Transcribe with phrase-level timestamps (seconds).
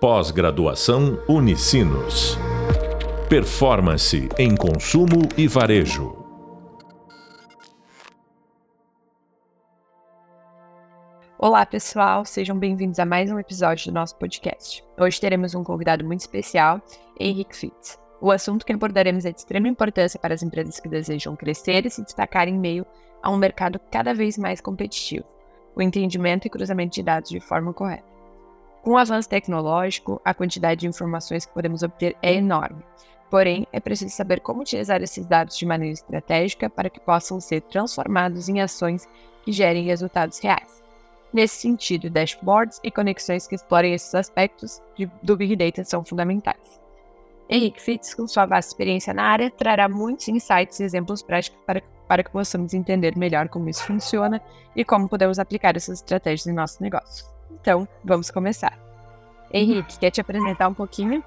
[0.00, 2.38] Pós-graduação Unicinos.
[3.28, 6.24] Performance em consumo e varejo.
[11.36, 14.84] Olá, pessoal, sejam bem-vindos a mais um episódio do nosso podcast.
[14.96, 16.80] Hoje teremos um convidado muito especial,
[17.18, 17.98] Henrique Fitz.
[18.20, 21.90] O assunto que abordaremos é de extrema importância para as empresas que desejam crescer e
[21.90, 22.86] se destacar em meio
[23.20, 25.26] a um mercado cada vez mais competitivo:
[25.74, 28.17] o entendimento e cruzamento de dados de forma correta.
[28.82, 32.82] Com o avanço tecnológico, a quantidade de informações que podemos obter é enorme.
[33.30, 37.60] Porém, é preciso saber como utilizar esses dados de maneira estratégica para que possam ser
[37.62, 39.06] transformados em ações
[39.44, 40.82] que gerem resultados reais.
[41.32, 46.80] Nesse sentido, dashboards e conexões que explorem esses aspectos de, do Big Data são fundamentais.
[47.50, 51.82] Henrique Fitz, com sua vasta experiência na área, trará muitos insights e exemplos práticos para,
[52.06, 54.40] para que possamos entender melhor como isso funciona
[54.74, 57.37] e como podemos aplicar essas estratégias em nosso negócio.
[57.50, 58.78] Então, vamos começar.
[59.52, 61.22] Henrique, quer te apresentar um pouquinho?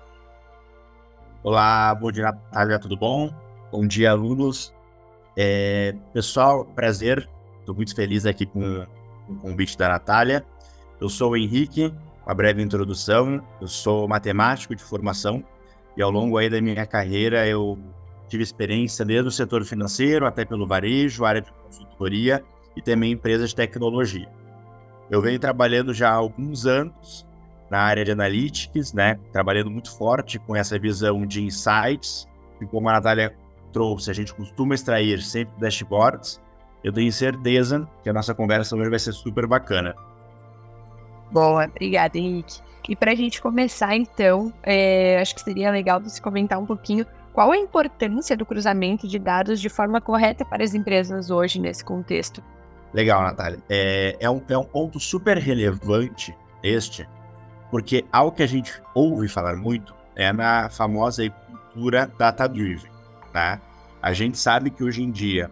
[1.44, 3.34] Olá, bom dia, Natália, tudo bom?
[3.72, 4.74] Bom dia, alunos.
[5.36, 7.28] É, pessoal, prazer.
[7.60, 8.86] Estou muito feliz aqui com,
[9.26, 10.46] com o convite da Natália.
[11.00, 11.94] Eu sou o Henrique,
[12.26, 13.44] uma breve introdução.
[13.60, 15.44] Eu sou matemático de formação
[15.98, 17.78] e ao longo aí da minha carreira eu
[18.28, 22.44] tive experiência desde o setor financeiro até pelo varejo, área de consultoria
[22.76, 24.30] e também empresas de tecnologia.
[25.12, 27.28] Eu venho trabalhando já há alguns anos
[27.70, 29.20] na área de analytics, né?
[29.34, 32.26] Trabalhando muito forte com essa visão de insights,
[32.62, 33.36] e como a Natália
[33.74, 36.42] trouxe, a gente costuma extrair sempre dashboards.
[36.82, 39.94] Eu tenho certeza que a nossa conversa hoje vai ser super bacana.
[41.30, 42.62] Boa, obrigada, Henrique.
[42.88, 47.06] E para a gente começar, então, é, acho que seria legal você comentar um pouquinho
[47.34, 51.84] qual a importância do cruzamento de dados de forma correta para as empresas hoje nesse
[51.84, 52.42] contexto.
[52.94, 53.60] Legal, Natália.
[53.70, 57.08] É, é, um, é um ponto super relevante este,
[57.70, 62.92] porque algo que a gente ouve falar muito é na famosa cultura data-driven,
[63.32, 63.60] tá?
[64.02, 65.50] A gente sabe que hoje em dia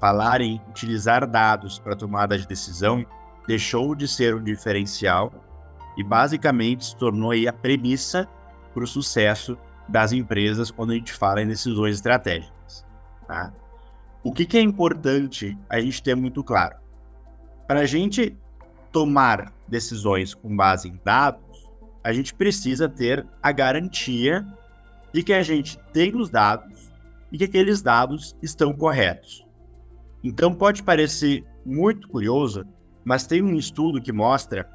[0.00, 3.04] falar em utilizar dados para tomada de decisão
[3.46, 5.32] deixou de ser um diferencial
[5.96, 8.28] e basicamente se tornou aí a premissa
[8.72, 9.58] para o sucesso
[9.88, 12.86] das empresas quando a gente fala em decisões estratégicas.
[13.26, 13.52] Tá?
[14.24, 16.76] O que, que é importante a gente ter muito claro?
[17.66, 18.36] Para a gente
[18.92, 21.68] tomar decisões com base em dados,
[22.04, 24.46] a gente precisa ter a garantia
[25.12, 26.92] de que a gente tem os dados
[27.32, 29.44] e que aqueles dados estão corretos.
[30.22, 32.64] Então pode parecer muito curioso,
[33.04, 34.68] mas tem um estudo que mostra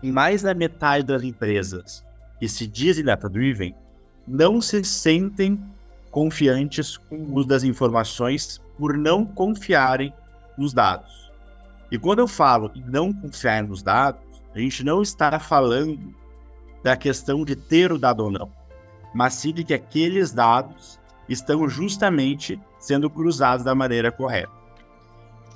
[0.00, 2.04] que mais da metade das empresas
[2.40, 3.74] que se dizem data-driven
[4.26, 5.62] não se sentem
[6.10, 10.12] confiantes com o uso das informações por não confiarem
[10.56, 11.30] nos dados.
[11.90, 14.20] E quando eu falo em não confiar nos dados,
[14.54, 16.14] a gente não está falando
[16.82, 18.50] da questão de ter o dado ou não,
[19.14, 20.98] mas sim de que aqueles dados
[21.28, 24.52] estão justamente sendo cruzados da maneira correta.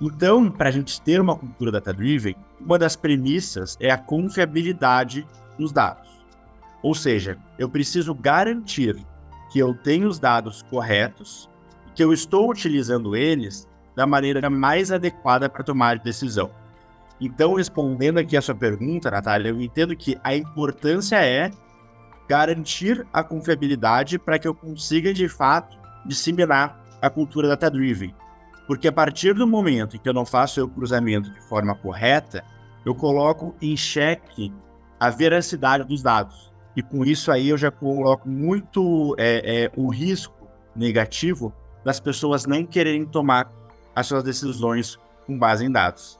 [0.00, 5.26] Então, para a gente ter uma cultura data-driven, uma das premissas é a confiabilidade
[5.58, 6.08] nos dados.
[6.82, 8.96] Ou seja, eu preciso garantir
[9.52, 11.48] que eu tenho os dados corretos
[11.94, 16.50] que eu estou utilizando eles da maneira mais adequada para tomar decisão.
[17.20, 21.50] Então, respondendo aqui a sua pergunta, Natália, eu entendo que a importância é
[22.26, 25.76] garantir a confiabilidade para que eu consiga, de fato,
[26.06, 28.14] disseminar a cultura data-driven.
[28.66, 32.42] Porque a partir do momento em que eu não faço o cruzamento de forma correta,
[32.86, 34.52] eu coloco em xeque
[34.98, 36.51] a veracidade dos dados.
[36.76, 41.52] E com isso aí eu já coloco muito é, é, o risco negativo
[41.84, 43.50] das pessoas nem quererem tomar
[43.94, 46.18] as suas decisões com base em dados.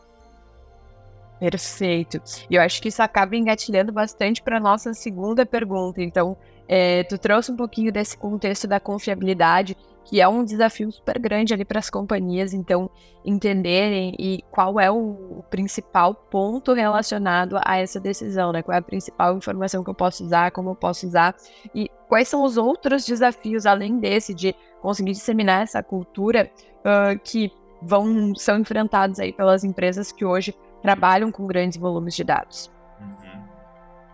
[1.51, 2.23] Perfeito.
[2.49, 6.01] E eu acho que isso acaba engatilhando bastante para nossa segunda pergunta.
[6.01, 6.37] Então,
[6.69, 11.53] é, tu trouxe um pouquinho desse contexto da confiabilidade que é um desafio super grande
[11.53, 12.91] ali para as companhias, então,
[13.25, 18.63] entenderem e qual é o, principal ponto relacionado a essa decisão, né?
[18.63, 21.35] Qual é a principal informação que eu posso usar, como eu posso usar,
[21.75, 26.51] e quais são os outros desafios, além desse, de conseguir disseminar essa cultura
[26.81, 32.25] uh, que vão são enfrentados aí pelas empresas que hoje trabalham com grandes volumes de
[32.25, 32.71] dados.
[33.01, 33.43] Uhum.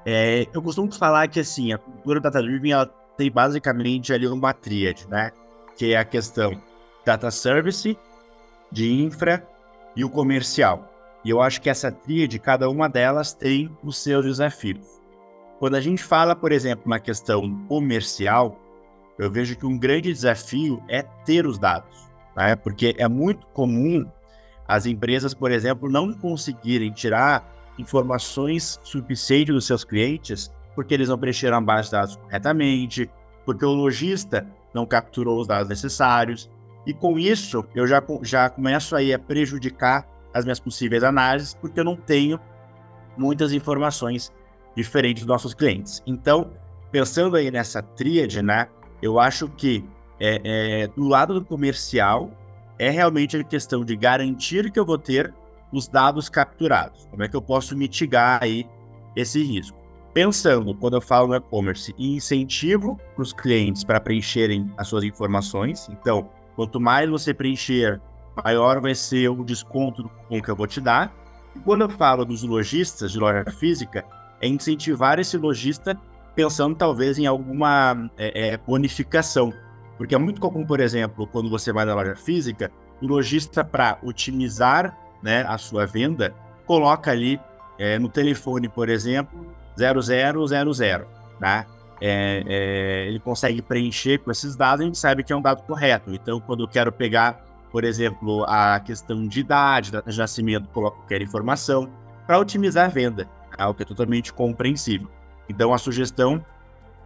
[0.06, 2.72] É, eu costumo falar que assim, a cultura data-driven
[3.16, 5.32] tem basicamente ali uma tríade, né?
[5.76, 6.60] que é a questão
[7.04, 7.96] data service,
[8.70, 9.46] de infra
[9.96, 10.92] e o comercial.
[11.24, 15.00] E eu acho que essa tríade, cada uma delas tem os seus desafios.
[15.58, 18.56] Quando a gente fala, por exemplo, na questão comercial,
[19.18, 22.54] eu vejo que um grande desafio é ter os dados, né?
[22.54, 24.08] porque é muito comum
[24.68, 31.18] as empresas, por exemplo, não conseguirem tirar informações suficientes dos seus clientes porque eles não
[31.18, 33.10] preencheram a base de dados corretamente,
[33.44, 36.48] porque o lojista não capturou os dados necessários.
[36.86, 41.80] E com isso, eu já, já começo aí a prejudicar as minhas possíveis análises, porque
[41.80, 42.38] eu não tenho
[43.16, 44.32] muitas informações
[44.76, 46.00] diferentes dos nossos clientes.
[46.06, 46.52] Então,
[46.92, 48.68] pensando aí nessa tríade, né,
[49.02, 49.84] eu acho que
[50.20, 52.30] é, é, do lado do comercial
[52.78, 55.34] é realmente a questão de garantir que eu vou ter
[55.72, 57.06] os dados capturados.
[57.10, 58.66] Como é que eu posso mitigar aí
[59.16, 59.76] esse risco?
[60.14, 65.88] Pensando, quando eu falo no e-commerce, incentivo para os clientes para preencherem as suas informações.
[65.90, 68.00] Então, quanto mais você preencher,
[68.42, 71.14] maior vai ser o desconto do que eu vou te dar.
[71.54, 74.04] E quando eu falo dos lojistas de loja física,
[74.40, 75.98] é incentivar esse lojista
[76.34, 79.52] pensando talvez em alguma é, é, bonificação.
[79.98, 82.70] Porque é muito comum, por exemplo, quando você vai na loja física,
[83.02, 86.32] o lojista, para otimizar né, a sua venda,
[86.64, 87.40] coloca ali
[87.78, 89.46] é, no telefone, por exemplo,
[89.76, 91.06] 0000,
[91.40, 91.66] tá?
[92.00, 95.62] É, é, ele consegue preencher com esses dados, a gente sabe que é um dado
[95.62, 96.14] correto.
[96.14, 100.98] Então, quando eu quero pegar, por exemplo, a questão de idade, data de nascimento, coloco
[100.98, 101.90] qualquer informação
[102.24, 105.08] para otimizar a venda, algo que é totalmente compreensível.
[105.48, 106.44] Então, a sugestão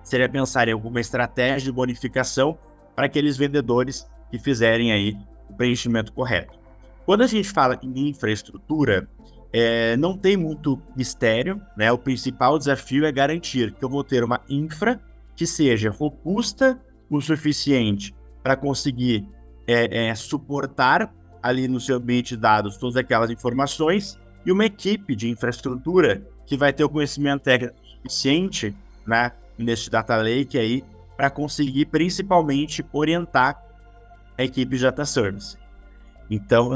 [0.02, 2.58] seria pensar em alguma estratégia de bonificação
[2.94, 5.16] para aqueles vendedores que fizerem aí
[5.48, 6.58] o preenchimento correto.
[7.04, 9.08] Quando a gente fala em infraestrutura,
[9.52, 11.92] é, não tem muito mistério, né?
[11.92, 15.00] O principal desafio é garantir que eu vou ter uma infra
[15.36, 16.80] que seja robusta
[17.10, 19.28] o suficiente para conseguir
[19.66, 21.12] é, é, suportar
[21.42, 26.56] ali no seu ambiente de dados todas aquelas informações e uma equipe de infraestrutura que
[26.56, 28.74] vai ter o conhecimento técnico suficiente,
[29.06, 30.82] né, neste data lake aí
[31.16, 33.62] para conseguir principalmente orientar
[34.36, 35.56] a equipe de data service.
[36.30, 36.72] Então,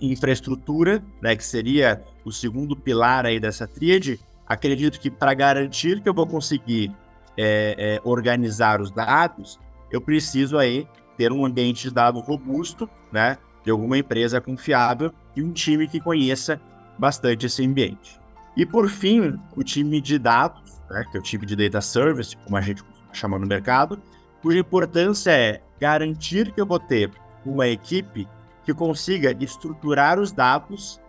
[0.00, 6.08] infraestrutura, né, que seria o segundo pilar aí dessa tríade, acredito que para garantir que
[6.08, 6.92] eu vou conseguir
[7.36, 9.60] é, é, organizar os dados,
[9.90, 10.86] eu preciso aí
[11.16, 16.00] ter um ambiente de dados robusto, né, de alguma empresa confiável e um time que
[16.00, 16.60] conheça
[16.98, 18.18] bastante esse ambiente.
[18.56, 22.36] E por fim, o time de dados, né, que é o time de data service,
[22.38, 22.82] como a gente
[23.18, 24.00] chama no mercado,
[24.40, 27.10] cuja importância é garantir que eu vou ter
[27.44, 28.28] uma equipe
[28.64, 31.00] que consiga estruturar os dados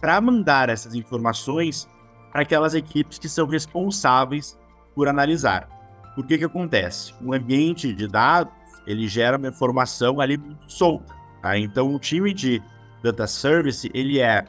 [0.00, 1.88] para mandar essas informações
[2.32, 4.58] para aquelas equipes que são responsáveis
[4.94, 5.68] por analisar.
[6.14, 7.14] Por que que acontece?
[7.22, 8.52] Um ambiente de dados,
[8.86, 11.56] ele gera uma informação ali solta, tá?
[11.58, 12.62] Então, o time de
[13.02, 14.44] data service, ele é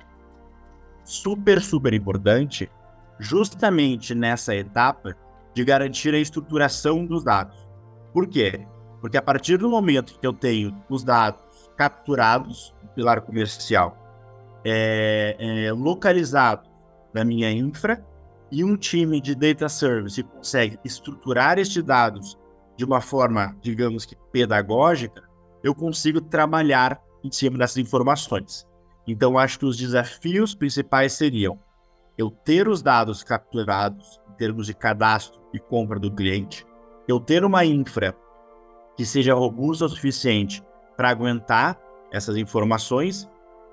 [1.04, 2.70] super, super importante
[3.20, 5.16] justamente nessa etapa
[5.56, 7.58] de garantir a estruturação dos dados.
[8.14, 8.68] Por quê?
[9.00, 13.98] Porque a partir do momento que eu tenho os dados capturados no pilar comercial,
[14.64, 16.70] é, é, localizado
[17.14, 18.06] na minha infra,
[18.52, 22.38] e um time de data service consegue estruturar estes dados
[22.78, 25.24] de uma forma, digamos que pedagógica,
[25.64, 28.68] eu consigo trabalhar em cima dessas informações.
[29.08, 31.60] Então, acho que os desafios principais seriam
[32.18, 36.66] eu ter os dados capturados termos de cadastro e compra do cliente,
[37.08, 38.16] eu ter uma infra
[38.96, 40.64] que seja robusta o suficiente
[40.96, 41.80] para aguentar
[42.12, 43.30] essas informações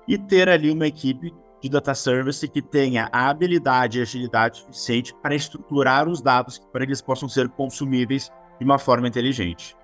[0.07, 5.15] e ter ali uma equipe de data service que tenha a habilidade e agilidade suficiente
[5.21, 8.29] para estruturar os dados para que eles possam ser consumíveis
[8.59, 9.75] de uma forma inteligente.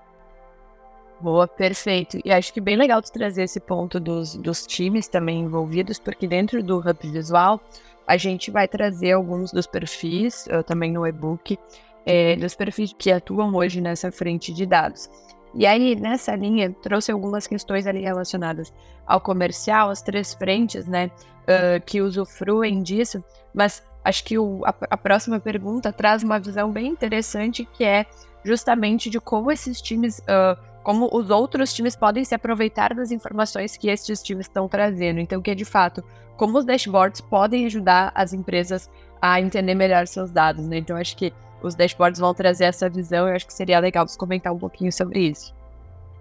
[1.21, 2.17] Boa, perfeito.
[2.24, 6.27] E acho que bem legal tu trazer esse ponto dos, dos times também envolvidos, porque
[6.27, 7.62] dentro do Hub Visual
[8.10, 11.60] a gente vai trazer alguns dos perfis, uh, também no e-book,
[12.04, 15.08] é, dos perfis que atuam hoje nessa frente de dados.
[15.54, 18.74] E aí, nessa linha, trouxe algumas questões ali relacionadas
[19.06, 21.12] ao comercial, as três frentes, né,
[21.44, 23.24] uh, que usufruem disso,
[23.54, 28.08] mas acho que o, a, a, próxima pergunta traz uma visão bem interessante, que é
[28.44, 33.77] justamente de como esses times, uh, como os outros times podem se aproveitar das informações
[33.77, 35.19] que esses times estão trazendo.
[35.19, 36.03] Então, que é de fato,
[36.36, 38.89] como os dashboards podem ajudar as empresas
[39.22, 40.79] a entender melhor seus dados, né?
[40.79, 41.31] Então, acho que
[41.62, 44.91] os dashboards vão trazer essa visão eu acho que seria legal você comentar um pouquinho
[44.91, 45.53] sobre isso.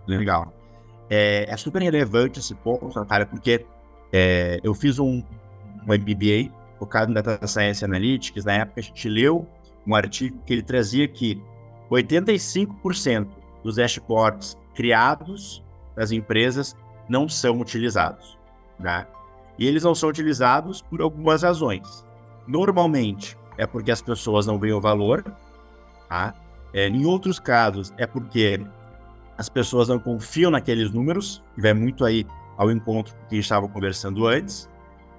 [0.07, 0.53] Legal.
[1.09, 3.65] É, é super relevante esse ponto, Natália, porque
[4.13, 5.23] é, eu fiz um,
[5.87, 8.45] um MBA focado em Data Science Analytics.
[8.45, 9.47] Na época, a gente leu
[9.87, 11.43] um artigo que ele trazia que
[11.91, 15.63] 85% dos dashboards criados
[15.97, 16.77] das empresas
[17.09, 18.39] não são utilizados.
[18.79, 19.07] Né?
[19.59, 22.07] E eles não são utilizados por algumas razões.
[22.47, 25.25] Normalmente, é porque as pessoas não veem o valor,
[26.09, 26.35] tá?
[26.73, 28.65] É, em outros casos, é porque
[29.37, 34.27] as pessoas não confiam naqueles números, que vai muito aí ao encontro que estava conversando
[34.27, 34.69] antes.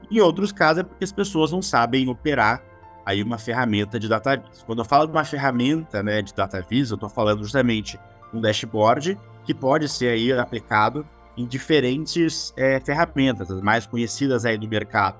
[0.09, 2.63] Em outros casos, é porque as pessoas não sabem operar
[3.05, 4.63] aí uma ferramenta de DataVis.
[4.65, 7.99] Quando eu falo de uma ferramenta né, de DataVis, eu estou falando justamente
[8.33, 11.05] um dashboard que pode ser aí aplicado
[11.35, 15.17] em diferentes é, ferramentas, as mais conhecidas aí do mercado.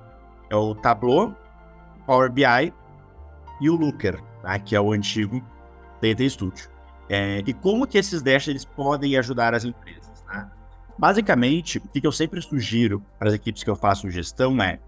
[0.50, 1.34] É o Tableau,
[2.06, 2.74] Power BI
[3.62, 4.60] e o Looker, tá?
[4.60, 5.42] que é o antigo
[6.02, 6.70] Data Studio.
[7.10, 10.24] É, e como que esses dashboards podem ajudar as empresas?
[10.28, 10.50] Né?
[10.98, 14.80] Basicamente, o que eu sempre sugiro para as equipes que eu faço gestão é,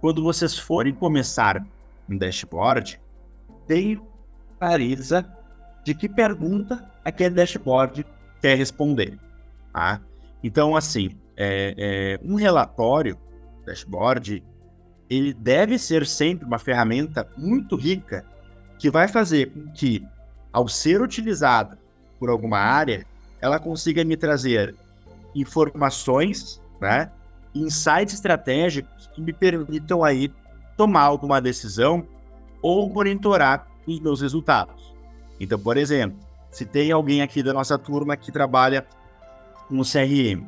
[0.00, 1.62] quando vocês forem começar
[2.08, 3.00] um dashboard,
[3.66, 4.06] tenham
[4.58, 5.30] clareza
[5.84, 8.06] de que pergunta aquele dashboard
[8.40, 9.18] quer responder.
[9.72, 10.00] Tá?
[10.42, 13.18] Então, assim, é, é, um relatório,
[13.64, 14.42] dashboard,
[15.08, 18.24] ele deve ser sempre uma ferramenta muito rica
[18.78, 20.06] que vai fazer com que,
[20.52, 21.78] ao ser utilizada
[22.18, 23.04] por alguma área,
[23.40, 24.74] ela consiga me trazer
[25.34, 27.10] informações, né,
[27.54, 30.32] insights estratégicos que me permitam aí
[30.76, 32.06] tomar alguma decisão
[32.62, 34.94] ou monitorar os meus resultados.
[35.38, 36.18] Então, por exemplo,
[36.50, 38.86] se tem alguém aqui da nossa turma que trabalha
[39.70, 40.46] no CRM.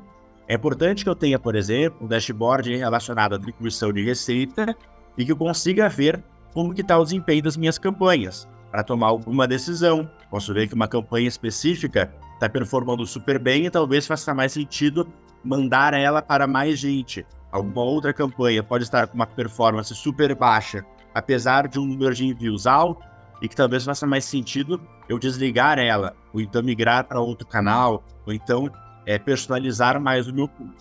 [0.49, 4.77] É importante que eu tenha, por exemplo, um dashboard relacionado à atribuição de receita
[5.17, 9.09] e que eu consiga ver como que está o desempenho das minhas campanhas para tomar
[9.09, 10.11] alguma decisão.
[10.31, 15.07] Posso ver que uma campanha específica está performando super bem e talvez faça mais sentido
[15.45, 17.25] mandar ela para mais gente.
[17.51, 22.27] Alguma outra campanha pode estar com uma performance super baixa, apesar de um número de
[22.27, 23.05] envios alto,
[23.43, 28.05] e que talvez faça mais sentido eu desligar ela, ou então migrar para outro canal,
[28.25, 28.71] ou então
[29.05, 30.81] é, personalizar mais o meu público.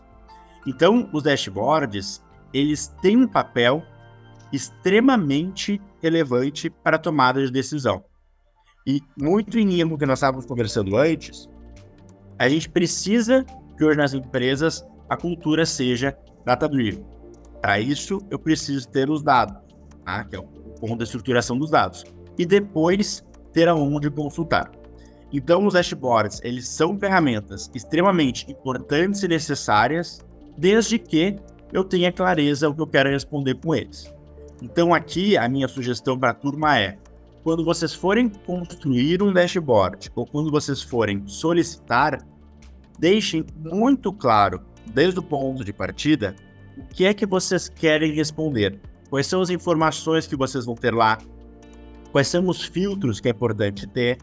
[0.68, 3.84] Então, os dashboards, eles têm um papel
[4.54, 8.04] extremamente relevante para a tomada de decisão.
[8.86, 11.50] E muito em linha com o que nós estávamos conversando antes,
[12.38, 13.44] a gente precisa
[13.76, 16.16] que hoje nas empresas a cultura seja
[16.46, 17.06] data-driven.
[17.60, 19.56] Para isso, eu preciso ter os dados,
[20.06, 20.24] tá?
[20.26, 22.04] que é o ponto da estruturação dos dados.
[22.38, 23.24] E depois
[23.54, 24.72] ter aonde consultar.
[25.34, 30.20] Então, os dashboards, eles são ferramentas extremamente importantes e necessárias,
[30.58, 31.38] desde que
[31.72, 34.14] eu tenha clareza o que eu quero responder com eles.
[34.62, 36.98] Então, aqui, a minha sugestão para a turma é,
[37.44, 42.20] quando vocês forem construir um dashboard, ou quando vocês forem solicitar,
[43.00, 44.62] deixem muito claro,
[44.94, 46.36] desde o ponto de partida,
[46.78, 48.80] o que é que vocês querem responder.
[49.10, 51.18] Quais são as informações que vocês vão ter lá,
[52.12, 54.18] quais são os filtros que é importante ter,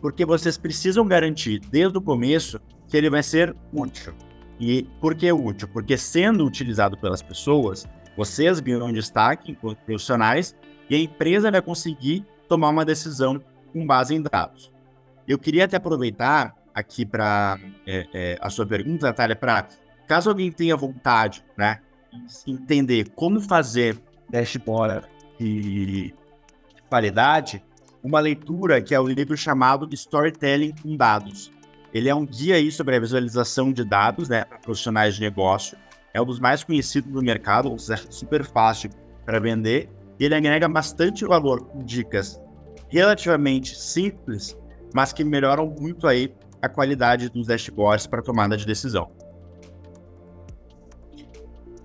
[0.00, 4.14] porque vocês precisam garantir desde o começo que ele vai ser útil.
[4.58, 5.68] E por que útil?
[5.68, 10.54] Porque sendo utilizado pelas pessoas, vocês ganham destaque enquanto profissionais
[10.88, 13.40] e a empresa vai conseguir tomar uma decisão
[13.72, 14.70] com base em dados.
[15.26, 19.68] Eu queria até aproveitar aqui para é, é, a sua pergunta, Natália, para
[20.06, 21.78] caso alguém tenha vontade, né,
[22.46, 25.06] entender como fazer dashboard
[25.38, 26.12] de
[26.90, 27.62] qualidade,
[28.02, 31.52] uma leitura que é o um livro chamado Storytelling com Dados.
[31.94, 35.78] Ele é um guia aí sobre a visualização de dados né, para profissionais de negócio.
[36.12, 38.90] É um dos mais conhecidos do mercado, ou seja, super fácil
[39.24, 39.88] para vender.
[40.18, 42.40] E ele agrega bastante valor com dicas
[42.88, 44.58] relativamente simples,
[44.92, 49.10] mas que melhoram muito aí a qualidade dos dashboards para tomada de decisão.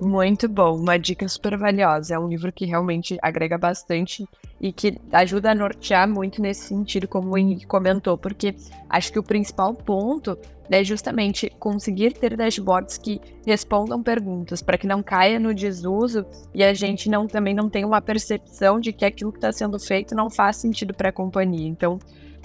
[0.06, 2.14] Muito bom, uma dica super valiosa.
[2.14, 4.24] É um livro que realmente agrega bastante
[4.62, 8.56] e que ajuda a nortear muito nesse sentido, como o Henrique comentou, porque
[8.88, 10.38] acho que o principal ponto
[10.70, 16.64] é justamente conseguir ter dashboards que respondam perguntas, para que não caia no desuso e
[16.64, 20.14] a gente não também não tenha uma percepção de que aquilo que está sendo feito
[20.14, 21.68] não faz sentido para a companhia.
[21.68, 21.98] Então,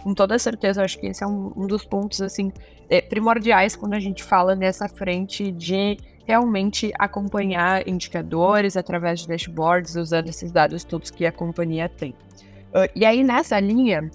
[0.02, 2.50] com toda certeza, acho que esse é um, um dos pontos assim
[2.88, 5.98] é, primordiais quando a gente fala nessa frente de
[6.30, 12.10] realmente acompanhar indicadores através de dashboards, usando esses dados todos que a companhia tem.
[12.72, 14.08] Uh, e aí, nessa linha,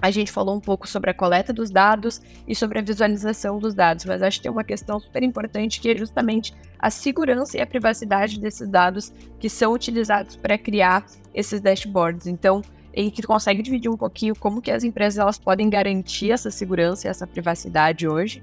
[0.00, 3.74] a gente falou um pouco sobre a coleta dos dados e sobre a visualização dos
[3.74, 7.60] dados, mas acho que tem uma questão super importante que é justamente a segurança e
[7.60, 11.04] a privacidade desses dados que são utilizados para criar
[11.34, 12.26] esses dashboards.
[12.26, 12.62] Então,
[12.94, 17.10] Henrique, consegue dividir um pouquinho como que as empresas elas podem garantir essa segurança e
[17.10, 18.42] essa privacidade hoje?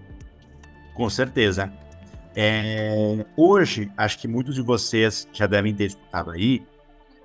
[0.94, 1.74] Com certeza.
[2.36, 6.64] É, hoje, acho que muitos de vocês já devem ter escutado aí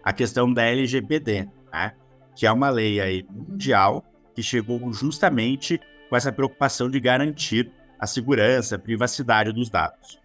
[0.02, 1.92] a questão da LGPD, né?
[2.34, 8.06] que é uma lei aí mundial que chegou justamente com essa preocupação de garantir a
[8.06, 10.18] segurança, a privacidade dos dados.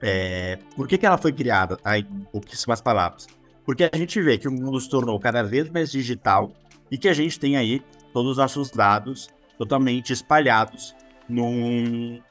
[0.00, 1.76] É, por que, que ela foi criada?
[1.76, 1.98] Tá?
[1.98, 3.26] Em pouquíssimas palavras.
[3.64, 6.52] Porque a gente vê que o mundo se tornou cada vez mais digital
[6.90, 7.82] e que a gente tem aí
[8.12, 10.94] todos os nossos dados totalmente espalhados
[11.28, 11.50] no,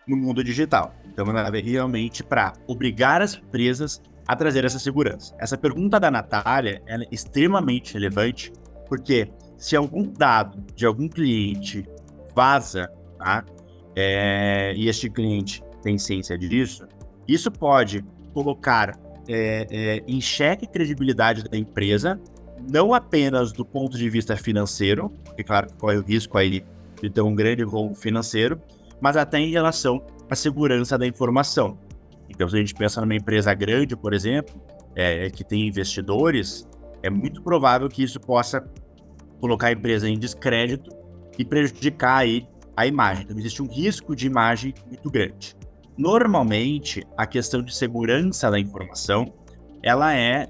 [0.07, 0.93] no mundo digital.
[1.13, 5.35] Então, ela é realmente para obrigar as empresas a trazer essa segurança.
[5.37, 8.51] Essa pergunta da Natália é extremamente relevante,
[8.87, 11.85] porque se algum dado de algum cliente
[12.35, 13.45] vaza, tá?
[13.95, 16.87] É, e este cliente tem ciência disso,
[17.27, 18.03] isso pode
[18.33, 22.19] colocar é, é, em xeque a credibilidade da empresa,
[22.71, 26.65] não apenas do ponto de vista financeiro, porque claro corre o risco aí
[27.01, 28.59] de ter um grande rol financeiro,
[29.03, 31.77] mas até em relação à segurança da informação.
[32.29, 34.55] Então, se a gente pensa numa empresa grande, por exemplo,
[34.95, 36.65] é, que tem investidores,
[37.03, 38.65] é muito provável que isso possa
[39.41, 40.89] colocar a empresa em descrédito
[41.37, 43.25] e prejudicar aí a imagem.
[43.25, 45.53] Então, existe um risco de imagem muito grande.
[45.97, 49.33] Normalmente, a questão de segurança da informação,
[49.83, 50.47] ela é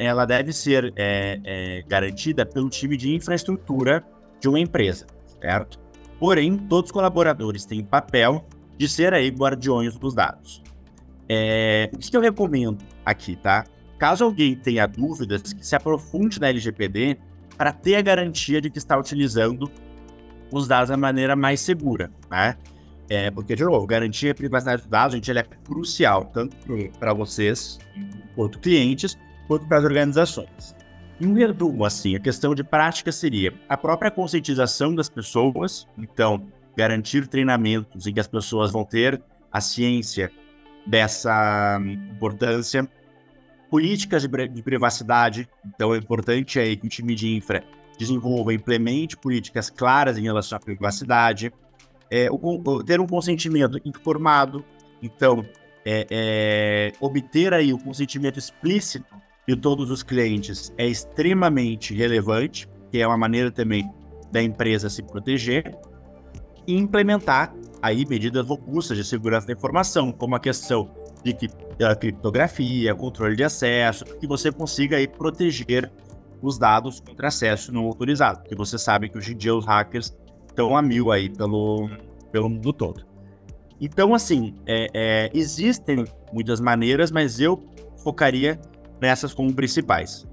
[0.00, 4.04] ela deve ser é, é, garantida pelo time de infraestrutura
[4.40, 5.06] de uma empresa,
[5.40, 5.87] certo?
[6.18, 8.44] Porém, todos os colaboradores têm papel
[8.76, 10.62] de ser aí guardiões dos dados.
[11.28, 13.64] É, o que eu recomendo aqui, tá?
[13.98, 17.18] Caso alguém tenha dúvidas, que se aprofunde na LGPD
[17.56, 19.70] para ter a garantia de que está utilizando
[20.52, 22.56] os dados da maneira mais segura, né?
[23.10, 26.56] É, porque, de novo, garantir a privacidade dos dados, gente, é crucial, tanto
[26.98, 27.78] para vocês,
[28.34, 30.76] quanto clientes, quanto para as organizações.
[31.20, 36.46] Em um resumo, assim, a questão de prática seria a própria conscientização das pessoas, então,
[36.76, 39.20] garantir treinamentos em que as pessoas vão ter
[39.50, 40.30] a ciência
[40.86, 41.80] dessa
[42.12, 42.88] importância,
[43.68, 47.64] políticas de, de privacidade, então é importante aí que o time de infra
[47.98, 51.52] desenvolva, implemente políticas claras em relação à privacidade,
[52.08, 54.64] é, o, ter um consentimento informado,
[55.02, 55.44] então
[55.84, 59.16] é, é, obter aí o consentimento explícito
[59.48, 63.90] de todos os clientes é extremamente relevante, que é uma maneira também
[64.30, 65.74] da empresa se proteger,
[66.66, 70.90] e implementar aí medidas robustas de segurança da informação, como a questão
[71.24, 71.34] de
[71.98, 75.90] criptografia, controle de acesso, que você consiga aí proteger
[76.42, 80.14] os dados contra acesso não autorizado, porque você sabe que hoje em dia os hackers
[80.46, 81.88] estão a mil aí pelo,
[82.30, 83.02] pelo mundo todo.
[83.80, 87.64] Então, assim, é, é, existem muitas maneiras, mas eu
[88.02, 88.60] focaria
[89.00, 90.26] nessas como principais.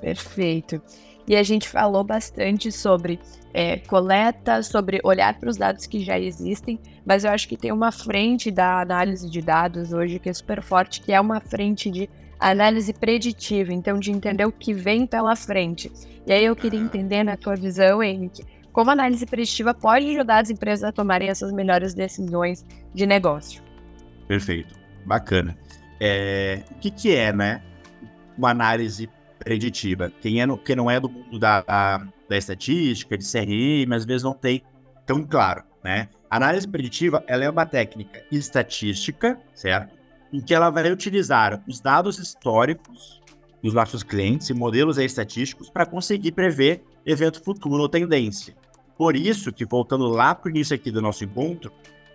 [0.00, 0.80] Perfeito.
[1.26, 3.20] E a gente falou bastante sobre
[3.52, 7.70] é, coleta, sobre olhar para os dados que já existem, mas eu acho que tem
[7.70, 11.90] uma frente da análise de dados hoje que é super forte, que é uma frente
[11.90, 12.08] de
[12.38, 15.92] análise preditiva, então de entender o que vem pela frente.
[16.26, 20.42] E aí eu queria entender na tua visão, Henrique, como a análise preditiva pode ajudar
[20.42, 23.62] as empresas a tomarem essas melhores decisões de negócio.
[24.26, 25.56] Perfeito, bacana.
[26.00, 27.62] É, o que, que é, né,
[28.36, 29.08] uma análise
[29.38, 30.12] preditiva?
[30.20, 34.04] Quem, é no, quem não é do mundo da, da, da estatística, de CRM, às
[34.04, 34.62] vezes não tem
[35.06, 36.08] tão claro, né?
[36.30, 39.98] Análise preditiva, ela é uma técnica estatística, certo?
[40.32, 43.20] em que ela vai utilizar os dados históricos
[43.62, 48.54] dos nossos clientes e modelos estatísticos para conseguir prever evento futuro ou tendência.
[48.96, 51.72] Por isso que, voltando lá para o início aqui do nosso encontro,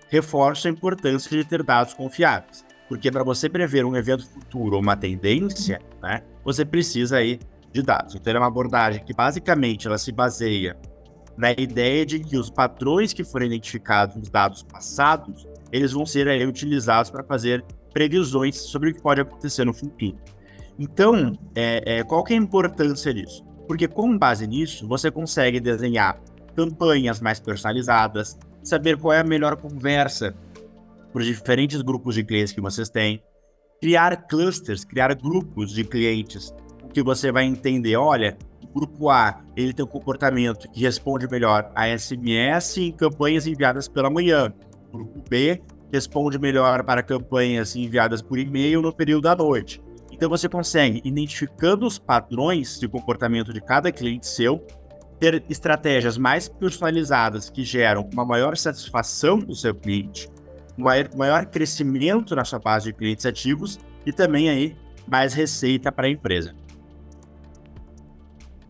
[0.10, 2.64] reforço a importância de ter dados confiáveis.
[2.88, 7.40] Porque para você prever um evento futuro ou uma tendência, né, você precisa aí
[7.72, 8.16] de dados.
[8.16, 10.78] Então é uma abordagem que basicamente ela se baseia
[11.36, 16.28] na ideia de que os padrões que foram identificados nos dados passados, eles vão ser
[16.28, 20.18] aí, utilizados para fazer previsões sobre o que pode acontecer no futuro.
[20.78, 23.44] Então, é, é, qual que é a importância disso?
[23.68, 26.20] Porque com base nisso, você consegue desenhar
[26.56, 30.36] campanhas mais personalizadas, saber qual é a melhor conversa
[31.14, 33.24] para os diferentes grupos de clientes que vocês têm,
[33.80, 36.52] criar clusters, criar grupos de clientes
[36.92, 41.72] que você vai entender, olha, o grupo A, ele tem um comportamento que responde melhor
[41.76, 44.52] a SMS em campanhas enviadas pela manhã.
[44.90, 49.82] O grupo B responde melhor para campanhas enviadas por e-mail no período da noite.
[50.12, 54.66] Então você consegue, identificando os padrões de comportamento de cada cliente seu,
[55.20, 60.28] ter estratégias mais personalizadas que geram uma maior satisfação do seu cliente,
[60.78, 64.76] maior, maior crescimento na sua base de clientes ativos e também aí
[65.08, 66.56] mais receita para a empresa.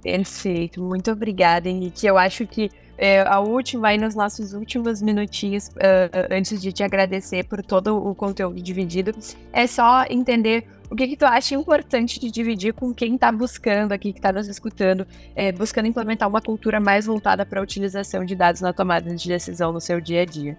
[0.02, 2.06] Perfeito, muito obrigada, Henrique.
[2.06, 6.84] Eu acho que é, a última, aí nos nossos últimos minutinhos, uh, antes de te
[6.84, 9.12] agradecer por todo o conteúdo dividido,
[9.52, 13.94] é só entender o que, que tu acha importante de dividir com quem está buscando
[13.94, 18.24] aqui, que está nos escutando, é, buscando implementar uma cultura mais voltada para a utilização
[18.24, 20.58] de dados na tomada de decisão no seu dia a dia.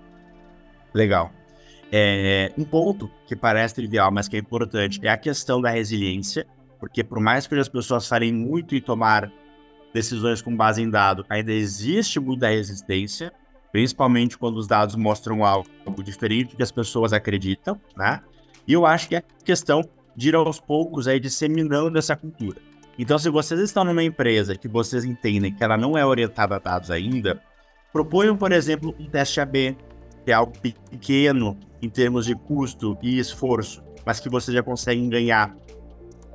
[0.94, 1.32] Legal.
[1.92, 6.46] É, um ponto que parece trivial, mas que é importante, é a questão da resiliência,
[6.80, 9.30] porque por mais que as pessoas falem muito em tomar
[9.92, 13.32] decisões com base em dado, ainda existe muita resistência,
[13.70, 15.68] principalmente quando os dados mostram algo
[16.02, 18.20] diferente do que as pessoas acreditam, né?
[18.66, 19.82] E eu acho que é questão
[20.16, 22.60] de ir aos poucos aí disseminando essa cultura.
[22.98, 26.58] Então, se vocês estão numa empresa que vocês entendem que ela não é orientada a
[26.58, 27.40] dados ainda,
[27.92, 29.76] proponham, por exemplo, um teste AB,
[30.24, 30.52] que é algo
[30.90, 35.54] pequeno em termos de custo e esforço, mas que vocês já conseguem ganhar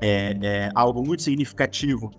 [0.01, 2.11] é, é, algo muito significativo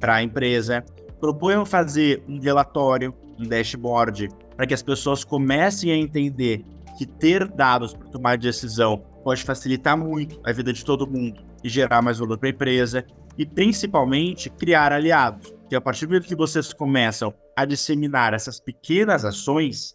[0.00, 0.84] para a empresa.
[1.20, 6.64] Proponham fazer um relatório, um dashboard, para que as pessoas comecem a entender
[6.98, 11.68] que ter dados para tomar decisão pode facilitar muito a vida de todo mundo e
[11.68, 13.04] gerar mais valor para a empresa
[13.38, 15.52] e principalmente criar aliados.
[15.68, 19.93] Que a partir do momento que vocês começam a disseminar essas pequenas ações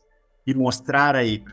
[0.49, 1.43] e mostrar aí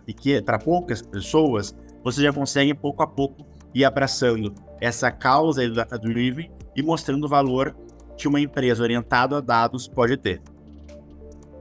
[0.42, 5.98] para poucas pessoas, vocês já conseguem pouco a pouco ir abraçando essa causa do data
[5.98, 7.76] driven e mostrando o valor
[8.16, 10.40] que uma empresa orientada a dados pode ter.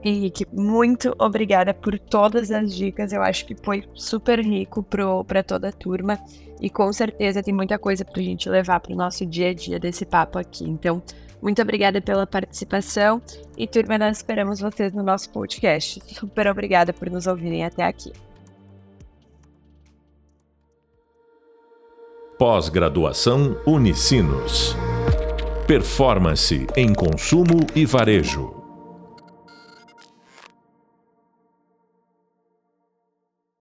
[0.02, 3.12] Henrique, muito obrigada por todas as dicas.
[3.12, 6.18] Eu acho que foi super rico para toda a turma
[6.58, 9.54] e com certeza tem muita coisa para a gente levar para o nosso dia a
[9.54, 10.64] dia desse papo aqui.
[10.64, 11.02] Então,
[11.40, 13.20] muito obrigada pela participação
[13.56, 16.00] e turma, nós esperamos vocês no nosso podcast.
[16.14, 18.12] Super obrigada por nos ouvirem até aqui.
[22.38, 24.76] Pós-graduação Unicinos.
[25.66, 28.55] Performance em consumo e varejo.